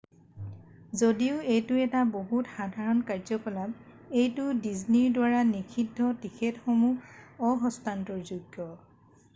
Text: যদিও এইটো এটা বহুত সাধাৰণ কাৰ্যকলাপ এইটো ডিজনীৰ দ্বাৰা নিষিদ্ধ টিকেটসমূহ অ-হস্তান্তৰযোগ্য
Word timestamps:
যদিও 1.01 1.33
এইটো 1.55 1.75
এটা 1.89 2.01
বহুত 2.15 2.47
সাধাৰণ 2.53 3.03
কাৰ্যকলাপ 3.09 4.17
এইটো 4.23 4.47
ডিজনীৰ 4.65 5.13
দ্বাৰা 5.19 5.45
নিষিদ্ধ 5.51 6.11
টিকেটসমূহ 6.25 7.49
অ-হস্তান্তৰযোগ্য 7.53 8.71